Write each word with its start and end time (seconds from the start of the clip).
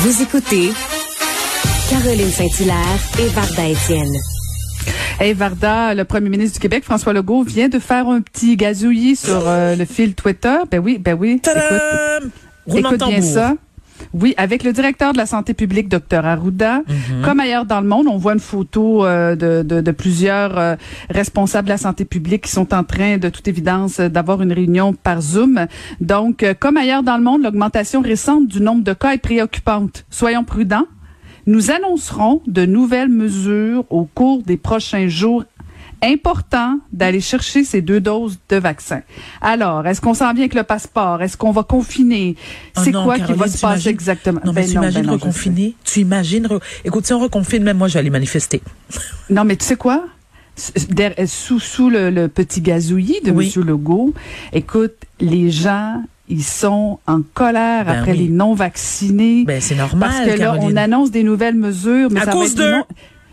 Vous 0.00 0.22
écoutez 0.22 0.70
Caroline 1.90 2.30
Saint-Hilaire 2.30 3.00
et 3.18 3.26
Varda 3.30 3.66
Étienne. 3.66 4.14
Hey 5.18 5.32
Varda, 5.32 5.92
le 5.92 6.04
premier 6.04 6.28
ministre 6.28 6.54
du 6.54 6.60
Québec, 6.60 6.84
François 6.84 7.12
Legault, 7.12 7.42
vient 7.42 7.68
de 7.68 7.80
faire 7.80 8.06
un 8.06 8.20
petit 8.20 8.56
gazouillis 8.56 9.16
sur 9.16 9.48
euh, 9.48 9.74
le 9.74 9.84
fil 9.84 10.14
Twitter. 10.14 10.54
Ben 10.70 10.78
oui, 10.78 10.98
ben 10.98 11.18
oui. 11.18 11.42
Écoute, 11.44 12.78
écoute 12.78 13.08
bien 13.08 13.22
ça. 13.22 13.54
Oui, 14.14 14.34
avec 14.36 14.64
le 14.64 14.72
directeur 14.72 15.12
de 15.12 15.18
la 15.18 15.26
santé 15.26 15.54
publique, 15.54 15.88
Dr 15.88 16.24
Arruda. 16.24 16.78
Mhm. 16.78 17.22
Comme 17.22 17.40
ailleurs 17.40 17.66
dans 17.66 17.80
le 17.80 17.88
monde, 17.88 18.06
on 18.08 18.16
voit 18.16 18.32
une 18.34 18.40
photo 18.40 19.04
euh, 19.04 19.36
de, 19.36 19.62
de, 19.62 19.80
de 19.80 19.90
plusieurs 19.90 20.58
euh, 20.58 20.76
responsables 21.10 21.66
de 21.66 21.72
la 21.72 21.78
santé 21.78 22.04
publique 22.04 22.44
qui 22.44 22.50
sont 22.50 22.72
en 22.74 22.84
train, 22.84 23.18
de 23.18 23.28
toute 23.28 23.48
évidence, 23.48 24.00
euh, 24.00 24.08
d'avoir 24.08 24.42
une 24.42 24.52
réunion 24.52 24.94
par 24.94 25.20
Zoom. 25.20 25.66
Donc, 26.00 26.42
euh, 26.42 26.54
comme 26.58 26.76
ailleurs 26.76 27.02
dans 27.02 27.16
le 27.16 27.22
monde, 27.22 27.42
l'augmentation 27.42 28.00
récente 28.00 28.46
du 28.48 28.60
nombre 28.60 28.82
de 28.84 28.92
cas 28.92 29.12
est 29.12 29.18
préoccupante. 29.18 30.04
Soyons 30.10 30.44
prudents. 30.44 30.86
Nous 31.46 31.70
annoncerons 31.70 32.42
de 32.46 32.66
nouvelles 32.66 33.08
mesures 33.08 33.84
au 33.90 34.04
cours 34.04 34.42
des 34.42 34.58
prochains 34.58 35.08
jours 35.08 35.44
important 36.02 36.78
d'aller 36.92 37.20
chercher 37.20 37.64
ces 37.64 37.80
deux 37.82 38.00
doses 38.00 38.38
de 38.48 38.56
vaccin. 38.56 39.02
Alors, 39.40 39.86
est-ce 39.86 40.00
qu'on 40.00 40.14
s'en 40.14 40.32
vient 40.32 40.42
avec 40.42 40.54
le 40.54 40.62
passeport? 40.62 41.22
Est-ce 41.22 41.36
qu'on 41.36 41.52
va 41.52 41.62
confiner? 41.62 42.36
Oh 42.76 42.80
C'est 42.84 42.90
non, 42.90 43.04
quoi 43.04 43.18
qui 43.18 43.32
va 43.32 43.48
se 43.48 43.58
passer 43.60 43.88
exactement? 43.88 44.40
Non, 44.44 44.52
mais 44.52 44.62
Ben 44.62 44.66
tu 44.70 44.74
imagines 44.76 45.00
ben 45.02 45.06
non, 45.06 45.12
reconfiner? 45.14 45.74
Tu 45.84 46.00
imagines... 46.00 46.46
re- 46.46 46.60
Écoute, 46.84 47.06
si 47.06 47.12
on 47.12 47.18
reconfine, 47.18 47.62
même 47.62 47.78
moi, 47.78 47.88
je 47.88 47.94
vais 47.94 48.00
aller 48.00 48.10
manifester. 48.10 48.60
Non, 49.30 49.44
mais 49.44 49.56
tu 49.56 49.64
sais 49.66 49.76
quoi? 49.76 50.04
Sous, 51.26 51.60
sous 51.60 51.88
le, 51.90 52.10
le 52.10 52.28
petit 52.28 52.60
gazouillis 52.60 53.20
de 53.24 53.30
Oui. 53.30 53.52
M. 53.54 53.62
Legault, 53.64 54.12
écoute, 54.52 54.94
les 55.20 55.50
gens, 55.50 56.02
ils 56.28 56.42
sont 56.42 56.98
en 57.06 57.20
colère 57.22 57.84
Ben 57.84 57.98
après 58.00 58.12
oui. 58.12 58.18
les 58.18 58.28
non-vaccinés. 58.28 59.44
Ben, 59.44 59.60
c'est 59.60 59.74
normal, 59.76 60.10
Parce 60.10 60.24
que 60.24 60.30
là, 60.38 60.46
Caroline. 60.54 60.72
on 60.72 60.76
annonce 60.76 61.10
des 61.10 61.22
nouvelles 61.22 61.54
mesures. 61.54 62.08
Mais 62.10 62.20
À 62.20 62.24
ça 62.24 62.32
cause 62.32 62.56
va 62.56 62.64
être 62.64 62.70
non- 62.78 62.84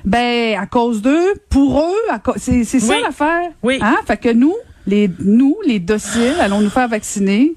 Ben, 0.05 0.57
à 0.59 0.65
cause 0.67 1.01
d'eux, 1.01 1.33
pour 1.49 1.79
eux, 1.81 2.17
c'est 2.37 2.63
c'est 2.63 2.79
ça 2.79 2.93
Oui. 2.93 3.01
l'affaire. 3.03 3.49
Oui. 3.63 3.79
Hein? 3.81 3.97
Fait 4.05 4.17
que 4.17 4.29
nous, 4.31 4.53
les 4.85 5.09
nous, 5.19 5.57
les 5.65 5.79
dociles, 5.79 6.35
allons 6.39 6.61
nous 6.61 6.69
faire 6.69 6.87
vacciner. 6.87 7.53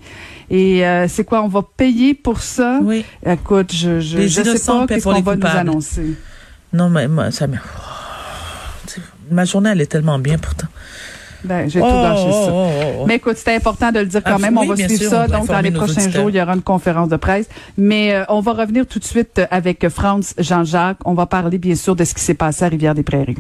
Et 0.51 0.87
euh, 0.87 1.07
c'est 1.09 1.25
quoi? 1.25 1.43
On 1.43 1.49
va 1.49 1.63
payer 1.77 2.15
pour 2.15 2.41
ça? 2.41 2.79
Oui. 2.83 3.05
Écoute, 3.27 3.71
je 3.75 4.01
je, 4.01 4.17
Les 4.17 4.29
je 4.29 4.43
sais 4.43 4.67
pas 4.67 4.87
qu'est-ce 4.87 5.03
pour 5.03 5.13
qu'on 5.15 5.21
va 5.21 5.37
nous 5.37 5.47
annoncer. 5.47 6.15
Non, 6.73 6.89
mais 6.89 7.07
moi, 7.07 7.31
ça 7.31 7.47
me... 7.47 7.57
Sais, 8.87 9.01
Ma 9.31 9.45
journée, 9.45 9.71
elle 9.71 9.81
est 9.83 9.87
tellement 9.87 10.19
bien, 10.19 10.39
pourtant. 10.39 10.69
Ben, 11.45 11.69
j'ai 11.71 11.81
Oh, 11.81 11.85
tout 11.85 11.91
gâché 12.03 12.25
oh, 12.29 12.33
ça. 12.47 12.53
oh, 12.53 12.67
oh, 12.69 12.85
oh. 13.01 13.05
Mais 13.07 13.17
écoute, 13.17 13.37
c'était 13.37 13.55
important 13.55 13.93
de 13.93 14.01
le 14.01 14.07
dire 14.07 14.23
quand 14.25 14.35
Ah, 14.37 14.39
même. 14.39 14.59
on 14.59 14.67
va 14.67 14.75
suivre 14.77 14.93
sûr, 14.97 15.11
ça. 15.11 15.27
Donc, 15.29 15.47
dans 15.47 15.61
les 15.61 15.71
prochains 15.71 16.03
auditeurs. 16.03 16.21
jours, 16.23 16.31
il 16.31 16.37
y 16.37 16.43
aura 16.43 16.55
une 16.55 16.63
conférence 16.63 17.09
de 17.09 17.17
presse. 17.17 17.49
Mais 17.77 18.13
euh, 18.15 18.25
on 18.29 18.41
va 18.41 18.53
revenir 18.53 18.87
tout 18.87 18.99
de 18.99 19.05
suite 19.05 19.41
avec 19.51 19.89
Franz 19.89 20.35
Jean-Jacques. 20.39 20.99
On 21.05 21.15
va 21.15 21.27
parler, 21.27 21.59
bien 21.59 21.75
sûr, 21.77 21.95
de 21.95 22.05
ce 22.05 22.15
qui 22.15 22.23
s'est 22.23 22.35
passé 22.35 22.65
à 22.65 22.69
Rivière-des-Prairies. 22.69 23.37